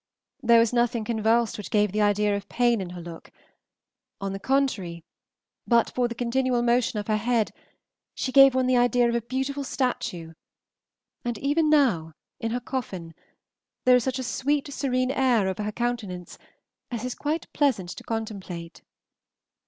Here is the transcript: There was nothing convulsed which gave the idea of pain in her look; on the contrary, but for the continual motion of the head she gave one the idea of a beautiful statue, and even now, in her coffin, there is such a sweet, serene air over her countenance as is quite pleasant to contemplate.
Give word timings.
There 0.41 0.57
was 0.59 0.73
nothing 0.73 1.03
convulsed 1.05 1.59
which 1.59 1.69
gave 1.69 1.91
the 1.91 2.01
idea 2.01 2.35
of 2.35 2.49
pain 2.49 2.81
in 2.81 2.89
her 2.89 3.01
look; 3.01 3.29
on 4.19 4.33
the 4.33 4.39
contrary, 4.39 5.03
but 5.67 5.91
for 5.93 6.07
the 6.07 6.15
continual 6.15 6.63
motion 6.63 6.97
of 6.97 7.05
the 7.05 7.17
head 7.17 7.51
she 8.15 8.31
gave 8.31 8.55
one 8.55 8.65
the 8.65 8.75
idea 8.75 9.07
of 9.07 9.13
a 9.13 9.21
beautiful 9.21 9.63
statue, 9.63 10.33
and 11.23 11.37
even 11.37 11.69
now, 11.69 12.13
in 12.39 12.49
her 12.49 12.59
coffin, 12.59 13.13
there 13.85 13.95
is 13.95 14.03
such 14.03 14.17
a 14.17 14.23
sweet, 14.23 14.73
serene 14.73 15.11
air 15.11 15.47
over 15.47 15.61
her 15.61 15.71
countenance 15.71 16.39
as 16.89 17.05
is 17.05 17.13
quite 17.13 17.53
pleasant 17.53 17.89
to 17.89 18.03
contemplate. 18.03 18.81